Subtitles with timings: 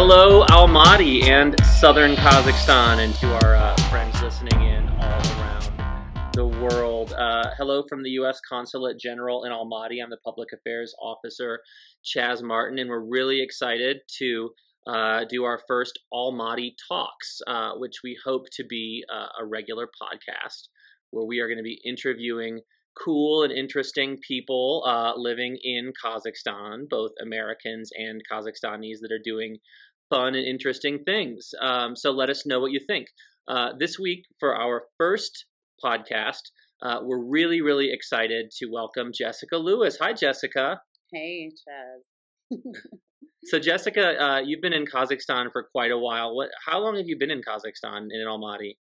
[0.00, 6.46] Hello, Almaty and southern Kazakhstan, and to our uh, friends listening in all around the
[6.46, 7.12] world.
[7.14, 8.38] Uh, hello from the U.S.
[8.48, 10.00] Consulate General in Almaty.
[10.00, 11.58] I'm the Public Affairs Officer,
[12.04, 14.50] Chaz Martin, and we're really excited to
[14.86, 19.88] uh, do our first Almaty Talks, uh, which we hope to be uh, a regular
[20.00, 20.68] podcast
[21.10, 22.60] where we are going to be interviewing
[23.04, 29.58] cool and interesting people uh, living in Kazakhstan, both Americans and Kazakhstanis that are doing
[30.10, 31.50] fun and interesting things.
[31.60, 33.08] Um, so let us know what you think.
[33.46, 35.46] Uh, this week, for our first
[35.84, 36.42] podcast,
[36.82, 39.98] uh, we're really, really excited to welcome Jessica Lewis.
[40.00, 40.80] Hi, Jessica.
[41.12, 42.58] Hey, Chaz.
[43.44, 46.36] so, Jessica, uh, you've been in Kazakhstan for quite a while.
[46.36, 46.50] What?
[46.66, 48.76] How long have you been in Kazakhstan in Almaty?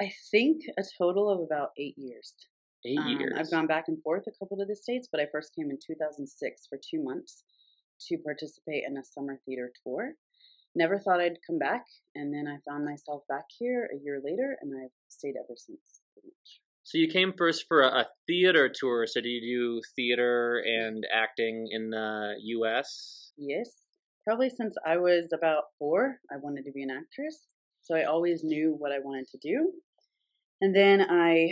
[0.00, 2.32] I think a total of about eight years.
[2.86, 3.32] Eight um, years.
[3.36, 5.78] I've gone back and forth a couple of the states, but I first came in
[5.84, 7.44] 2006 for two months
[8.08, 10.14] to participate in a summer theater tour.
[10.74, 14.56] Never thought I'd come back, and then I found myself back here a year later,
[14.60, 16.00] and I've stayed ever since.
[16.82, 19.06] So you came first for a, a theater tour.
[19.06, 23.32] So did you do theater and acting in the U.S.?
[23.38, 23.70] Yes,
[24.26, 26.18] probably since I was about four.
[26.30, 27.38] I wanted to be an actress,
[27.82, 29.72] so I always knew what I wanted to do.
[30.60, 31.50] And then I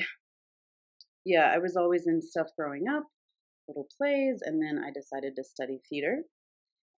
[1.24, 3.04] yeah, I was always in stuff growing up,
[3.68, 6.24] little plays, and then I decided to study theater.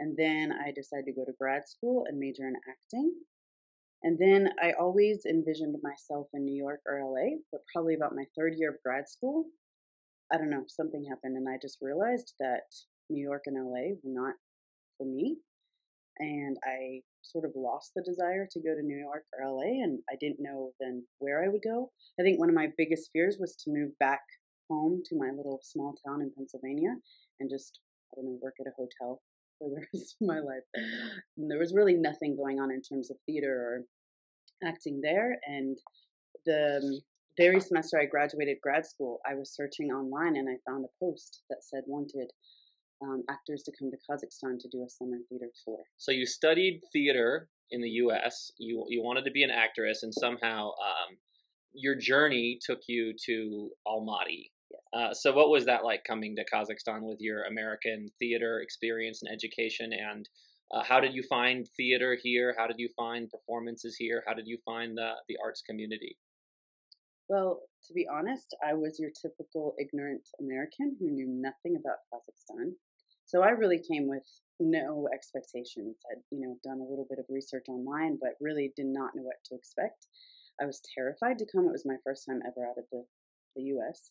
[0.01, 3.13] And then I decided to go to grad school and major in acting.
[4.03, 8.25] And then I always envisioned myself in New York or LA, but probably about my
[8.37, 9.47] third year of grad school,
[10.33, 12.65] I don't know, something happened and I just realized that
[13.09, 14.35] New York and LA were not
[14.99, 15.39] for me.
[16.19, 19.99] And I sort of lost the desire to go to New York or LA, and
[20.09, 21.91] I didn't know then where I would go.
[22.21, 24.21] I think one of my biggest fears was to move back
[24.71, 26.95] home to my little small town in Pennsylvania
[27.41, 27.81] and just,
[28.13, 29.23] I don't know, work at a hotel
[29.65, 30.65] for the rest of my life.
[31.37, 33.85] And there was really nothing going on in terms of theater
[34.63, 35.39] or acting there.
[35.47, 35.79] And
[36.47, 37.01] the um,
[37.37, 41.43] very semester I graduated grad school, I was searching online and I found a post
[41.51, 42.31] that said wanted
[43.03, 45.79] um, actors to come to Kazakhstan to do a summer theater tour.
[45.99, 48.53] So you studied theater in the U.S.
[48.59, 51.17] You you wanted to be an actress, and somehow um,
[51.73, 54.51] your journey took you to Almaty.
[54.93, 59.33] Uh, so what was that like coming to Kazakhstan with your American theater experience and
[59.33, 59.93] education?
[59.93, 60.29] And
[60.73, 62.55] uh, how did you find theater here?
[62.59, 64.25] How did you find performances here?
[64.27, 66.17] How did you find the the arts community?
[67.29, 72.73] Well, to be honest, I was your typical ignorant American who knew nothing about Kazakhstan.
[73.27, 74.25] So I really came with
[74.61, 75.97] no expectations.
[76.11, 79.23] I'd, you know, done a little bit of research online, but really did not know
[79.23, 80.07] what to expect.
[80.61, 81.67] I was terrified to come.
[81.67, 83.05] It was my first time ever out of the,
[83.57, 84.11] the US.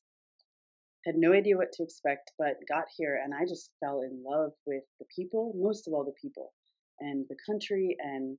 [1.06, 4.52] Had no idea what to expect, but got here and I just fell in love
[4.66, 6.53] with the people, most of all the people,
[7.00, 8.38] and the country and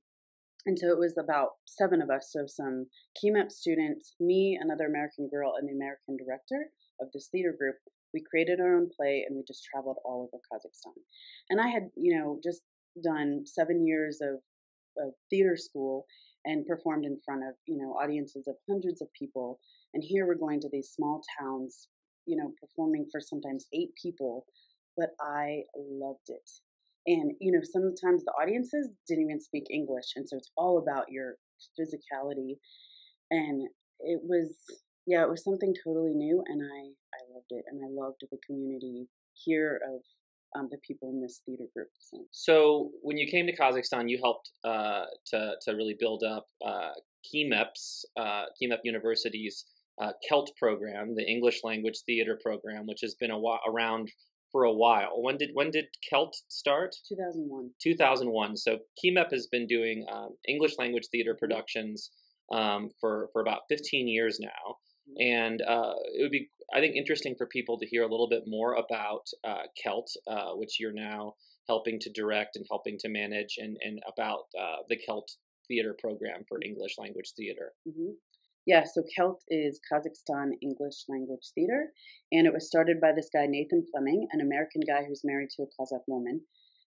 [0.65, 2.87] and so it was about seven of us, so some
[3.23, 7.75] KIMEP students, me, another American girl, and the American director of this theater group.
[8.13, 10.97] We created our own play and we just traveled all over Kazakhstan.
[11.49, 12.61] And I had, you know, just
[13.03, 14.39] done seven years of,
[14.97, 16.05] of theater school
[16.45, 19.59] and performed in front of, you know, audiences of hundreds of people.
[19.93, 21.89] And here we're going to these small towns,
[22.25, 24.45] you know, performing for sometimes eight people.
[24.97, 26.49] But I loved it.
[27.07, 30.13] And, you know, sometimes the audiences didn't even speak English.
[30.15, 31.35] And so it's all about your
[31.79, 32.57] physicality.
[33.29, 33.67] And
[33.99, 34.55] it was,
[35.05, 36.43] yeah, it was something totally new.
[36.47, 36.79] And I,
[37.13, 37.65] I loved it.
[37.67, 40.01] And I loved the community here of
[40.57, 41.89] um, the people in this theater group.
[41.99, 42.25] So.
[42.31, 46.91] so when you came to Kazakhstan, you helped uh, to, to really build up uh,
[47.25, 49.65] KIMEP's, uh, KIMEP University's
[50.01, 54.09] uh, KELT program, the English language theater program, which has been a while, around
[54.51, 55.21] for a while.
[55.21, 56.95] When did when did KELT start?
[57.09, 57.71] 2001.
[57.81, 58.55] 2001.
[58.57, 62.09] So KIMEP has been doing um, English language theater productions
[62.53, 64.77] um, for for about 15 years now,
[65.09, 65.15] mm-hmm.
[65.19, 68.43] and uh, it would be I think interesting for people to hear a little bit
[68.47, 71.33] more about uh, KELT, uh, which you're now
[71.67, 75.29] helping to direct and helping to manage, and and about uh, the KELT
[75.67, 77.73] theater program for English language theater.
[77.87, 78.11] Mm-hmm.
[78.65, 81.93] Yeah, so KELT is Kazakhstan English Language Theater,
[82.31, 85.63] and it was started by this guy, Nathan Fleming, an American guy who's married to
[85.63, 86.41] a Kazakh woman.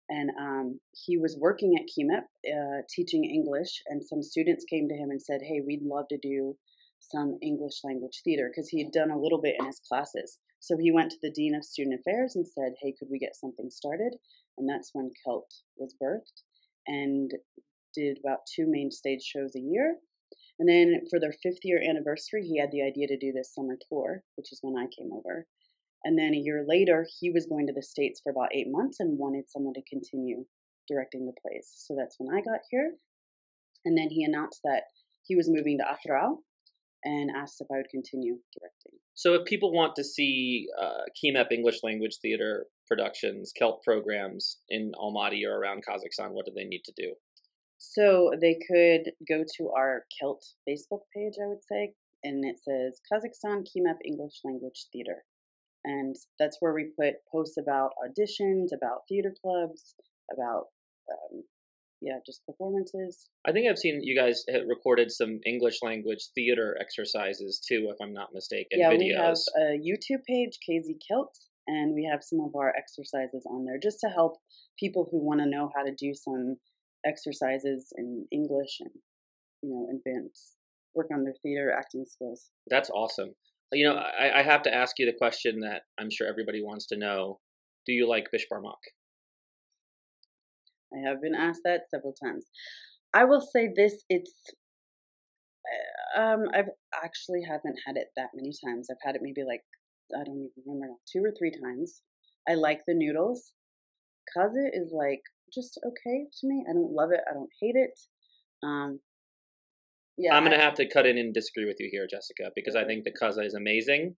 [0.08, 4.96] And um, he was working at KIMEP, uh, teaching English, and some students came to
[4.96, 6.56] him and said, Hey, we'd love to do
[7.00, 10.38] some English language theater because he had done a little bit in his classes.
[10.62, 13.36] So he went to the Dean of Student Affairs and said, Hey, could we get
[13.36, 14.16] something started?
[14.58, 16.44] And that's when KELT was birthed
[16.88, 17.32] and
[17.94, 19.98] did about two main stage shows a year
[20.60, 23.78] and then for their fifth year anniversary, he had the idea to do this summer
[23.90, 25.46] tour, which is when I came over.
[26.04, 29.00] And then a year later, he was going to the States for about eight months
[29.00, 30.46] and wanted someone to continue
[30.88, 31.72] directing the plays.
[31.76, 32.94] So that's when I got here.
[33.86, 34.84] And then he announced that
[35.24, 36.38] he was moving to Atyrau
[37.04, 39.00] and asked if I would continue directing.
[39.14, 44.92] So if people want to see uh, KIMEP English language theater productions, KELT programs in
[44.96, 47.14] Almaty or around Kazakhstan, what do they need to do?
[47.94, 51.94] So they could go to our KELT Facebook page, I would say,
[52.24, 55.24] and it says Kazakhstan KIMEP English Language Theater.
[55.84, 59.94] And that's where we put posts about auditions, about theater clubs,
[60.34, 60.66] about
[61.12, 61.44] um,
[62.02, 63.30] yeah, just performances.
[63.48, 68.14] I think I've seen you guys recorded some English language theater exercises too, if I'm
[68.14, 68.80] not mistaken.
[68.80, 68.98] Yeah, videos.
[68.98, 71.38] we have a YouTube page, KZ KELT,
[71.68, 74.38] and we have some of our exercises on there just to help
[74.80, 76.58] people who want to know how to do some
[77.06, 78.92] exercises in English and
[79.62, 80.56] you know advance
[80.94, 82.52] work on their theater acting skills.
[82.70, 83.36] That's awesome.
[83.72, 86.88] You know, I, I have to ask you the question that I'm sure everybody wants
[86.88, 87.40] to know:
[87.86, 88.82] Do you like beshbarmak?
[90.94, 92.46] I have been asked that several times.
[93.14, 94.34] I will say this: it's
[96.16, 96.70] uh, um, I've
[97.04, 98.88] actually haven't had it that many times.
[98.90, 99.64] I've had it maybe like
[100.14, 102.02] I don't even remember now, two or three times.
[102.48, 103.52] I like the noodles.
[104.36, 105.22] Kaza is like
[105.54, 106.66] just okay to me.
[106.70, 107.22] I don't love it.
[107.30, 108.00] I don't hate it.
[108.64, 109.00] Um,
[110.18, 112.76] yeah, I'm gonna I, have to cut in and disagree with you here, Jessica, because
[112.76, 114.16] I think the kaza is amazing,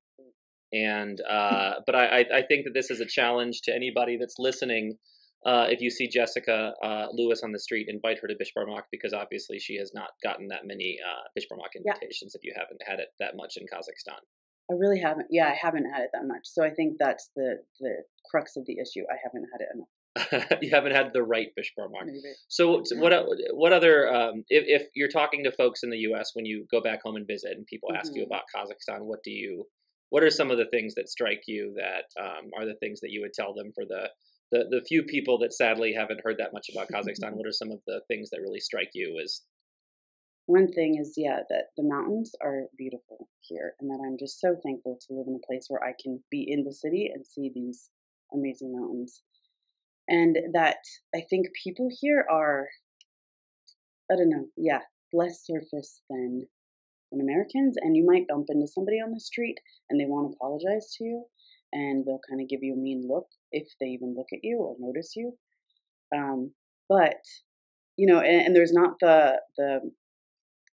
[0.71, 4.97] and uh, but I, I think that this is a challenge to anybody that's listening.
[5.45, 9.13] Uh, if you see Jessica uh, Lewis on the street, invite her to Beshbarmak because
[9.13, 12.39] obviously she has not gotten that many uh, Beshbarmak invitations yeah.
[12.39, 14.19] if you haven't had it that much in Kazakhstan.
[14.69, 15.27] I really haven't.
[15.29, 16.41] Yeah, I haven't had it that much.
[16.43, 19.05] So I think that's the the crux of the issue.
[19.09, 19.87] I haven't had it enough.
[20.61, 22.09] you haven't had the right beshbarmak.
[22.47, 23.13] So what
[23.51, 26.31] what other um, if, if you're talking to folks in the U.S.
[26.33, 27.99] when you go back home and visit and people mm-hmm.
[27.99, 28.33] ask you mm-hmm.
[28.33, 29.65] about Kazakhstan, what do you
[30.09, 33.11] what are some of the things that strike you that um, are the things that
[33.11, 34.09] you would tell them for the,
[34.51, 37.33] the the few people that sadly haven't heard that much about Kazakhstan?
[37.35, 39.41] what are some of the things that really strike you as
[40.47, 44.55] one thing is yeah that the mountains are beautiful here and that i'm just so
[44.63, 47.51] thankful to live in a place where i can be in the city and see
[47.53, 47.89] these
[48.33, 49.21] amazing mountains
[50.07, 50.77] and that
[51.15, 52.67] I think people here are,
[54.11, 54.81] I don't know, yeah,
[55.13, 56.47] less surface than
[57.11, 59.57] than Americans, and you might bump into somebody on the street
[59.89, 61.25] and they want to apologize to you,
[61.71, 64.57] and they'll kind of give you a mean look if they even look at you
[64.57, 65.37] or notice you.
[66.15, 66.51] Um,
[66.89, 67.21] but
[67.97, 69.91] you know, and, and there's not the the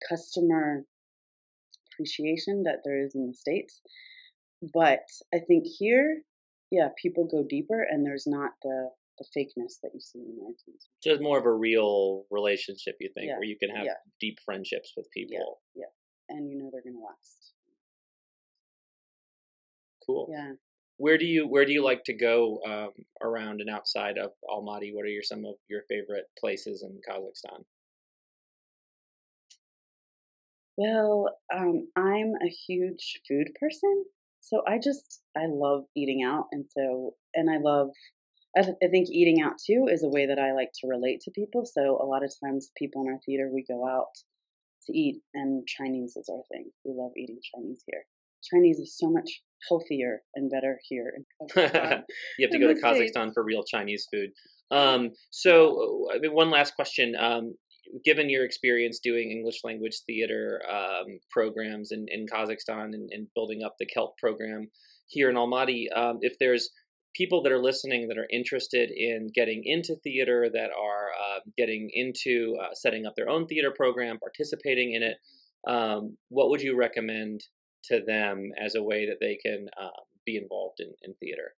[0.08, 0.84] customer
[1.92, 3.80] appreciation that there is in the states.
[4.72, 6.22] But I think here,
[6.70, 10.88] yeah, people go deeper, and there's not the the fakeness that you see in Americans.
[11.00, 13.34] So it's more of a real relationship, you think, yeah.
[13.34, 14.00] where you can have yeah.
[14.20, 15.60] deep friendships with people.
[15.74, 16.36] Yeah, yeah.
[16.36, 17.52] and you know they're going to last.
[20.06, 20.28] Cool.
[20.30, 20.52] Yeah.
[20.96, 22.90] Where do you where do you like to go um,
[23.22, 24.94] around and outside of Almaty?
[24.94, 27.64] What are your some of your favorite places in Kazakhstan?
[30.76, 34.04] Well, um, I'm a huge food person,
[34.40, 37.90] so I just I love eating out, and so and I love
[38.56, 41.20] I, th- I think eating out too is a way that I like to relate
[41.22, 41.64] to people.
[41.66, 44.14] So a lot of times, people in our theater, we go out
[44.86, 46.70] to eat, and Chinese is our thing.
[46.84, 48.04] We love eating Chinese here.
[48.52, 51.14] Chinese is so much healthier and better here.
[51.56, 54.30] you have to go to Kazakhstan for real Chinese food.
[54.70, 57.14] Um, so, I mean, one last question.
[57.18, 57.54] Um,
[58.04, 63.62] given your experience doing English language theater um, programs in, in Kazakhstan and, and, building
[63.62, 64.68] up the KELT program
[65.06, 66.70] here in Almaty, um, if there's
[67.14, 71.90] people that are listening that are interested in getting into theater, that are uh, getting
[71.92, 75.16] into uh, setting up their own theater program, participating in it,
[75.66, 77.40] um, what would you recommend
[77.84, 81.54] to them as a way that they can uh, be involved in, in theater?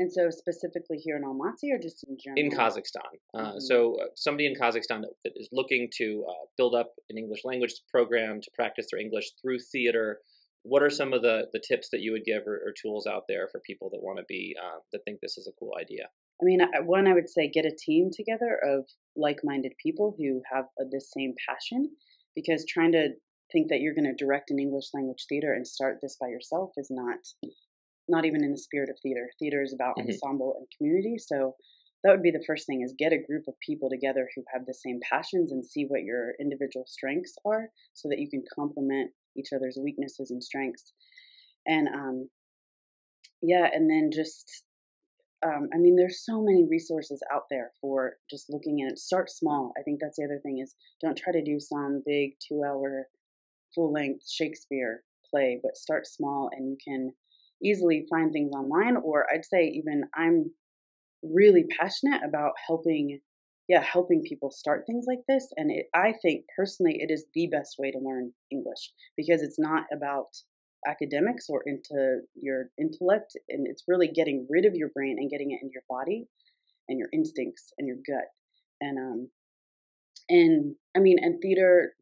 [0.00, 2.40] And so, specifically here in Almaty, or just in general?
[2.40, 3.18] In Kazakhstan.
[3.34, 3.58] Uh, mm-hmm.
[3.58, 7.74] So, uh, somebody in Kazakhstan that is looking to uh, build up an English language
[7.90, 10.20] program to practice their English through theater
[10.62, 13.24] what are some of the the tips that you would give or, or tools out
[13.28, 16.08] there for people that want to be uh, that think this is a cool idea?
[16.40, 18.84] I mean, one I would say get a team together of
[19.16, 21.90] like-minded people who have a, the same passion,
[22.36, 23.08] because trying to
[23.50, 26.70] think that you're going to direct an English language theater and start this by yourself
[26.76, 27.18] is not
[28.08, 29.28] not even in the spirit of theater.
[29.38, 30.08] Theater is about mm-hmm.
[30.08, 31.54] ensemble and community, so
[32.04, 34.66] that would be the first thing is get a group of people together who have
[34.66, 39.10] the same passions and see what your individual strengths are so that you can complement
[39.36, 40.92] each other's weaknesses and strengths.
[41.66, 42.28] And um,
[43.42, 44.64] yeah, and then just
[45.44, 48.98] um, I mean, there's so many resources out there for just looking at it.
[48.98, 49.72] Start small.
[49.78, 53.06] I think that's the other thing is don't try to do some big two hour
[53.74, 57.12] full length Shakespeare play, but start small and you can
[57.62, 58.96] easily find things online.
[58.96, 60.50] Or I'd say even I'm
[61.22, 63.20] really passionate about helping
[63.68, 65.48] yeah, helping people start things like this.
[65.56, 69.58] And it, I think personally, it is the best way to learn English because it's
[69.58, 70.28] not about
[70.86, 75.50] academics or into your intellect, and it's really getting rid of your brain and getting
[75.50, 76.26] it into your body
[76.88, 78.28] and your instincts and your gut.
[78.80, 79.30] And um,
[80.30, 81.92] and I mean, and theater,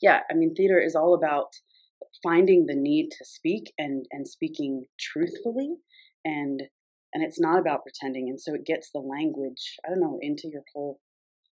[0.00, 1.52] yeah, I mean, theater is all about
[2.22, 5.76] finding the need to speak and and speaking truthfully
[6.24, 6.62] and
[7.14, 10.48] and it's not about pretending and so it gets the language i don't know into
[10.52, 11.00] your whole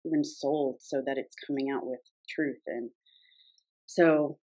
[0.05, 2.91] even soul so that it's coming out with truth and
[3.87, 4.39] so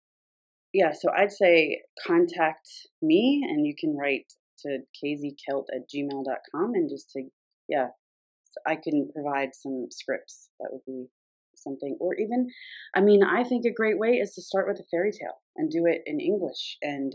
[0.72, 2.68] yeah so i'd say contact
[3.00, 7.22] me and you can write to kzkelt at gmail.com and just to
[7.68, 7.88] yeah
[8.66, 11.06] i can provide some scripts that would be
[11.54, 12.48] something or even
[12.94, 15.70] i mean i think a great way is to start with a fairy tale and
[15.70, 17.14] do it in english and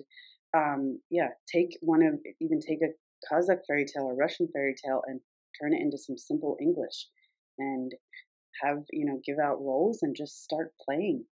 [0.55, 2.93] um, yeah take one of even take a
[3.31, 5.19] kazakh fairy tale or russian fairy tale and
[5.61, 7.07] turn it into some simple english
[7.57, 7.93] and
[8.63, 11.23] have you know give out roles and just start playing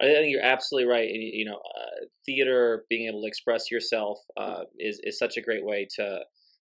[0.00, 1.08] I think you're absolutely right.
[1.10, 5.64] You know, uh, theater, being able to express yourself, uh, is is such a great
[5.64, 6.20] way to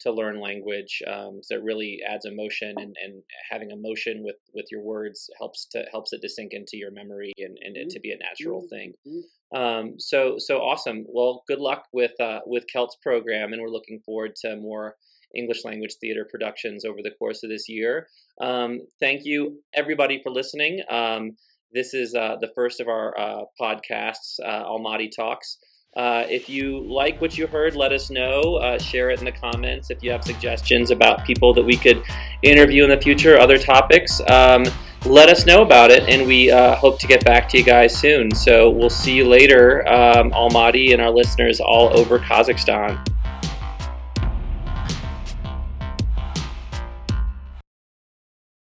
[0.01, 1.03] to learn language.
[1.07, 5.67] Um, so it really adds emotion, and, and having emotion with, with your words helps
[5.73, 8.63] to helps it to sink into your memory and, and it to be a natural
[8.63, 8.77] mm-hmm.
[8.77, 9.25] thing.
[9.55, 11.05] Um, so so awesome.
[11.09, 14.95] Well, good luck with uh, with KELT's program, and we're looking forward to more
[15.37, 18.09] English language theater productions over the course of this year.
[18.41, 20.83] Um, thank you everybody for listening.
[20.91, 21.37] Um,
[21.73, 25.59] this is uh, the first of our uh, podcasts, uh, Almaty Talks.
[25.97, 28.57] Uh, if you like what you heard, let us know.
[28.57, 29.91] Uh, share it in the comments.
[29.91, 32.03] If you have suggestions about people that we could
[32.43, 34.65] interview in the future, other topics, um,
[35.07, 36.03] let us know about it.
[36.07, 38.31] And we uh, hope to get back to you guys soon.
[38.35, 43.16] So we'll see you later, um, Almaty and our listeners all over Kazakhstan.